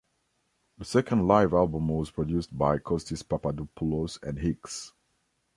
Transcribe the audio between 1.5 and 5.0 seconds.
album was produced by Costis Papadopoulos and Hicks.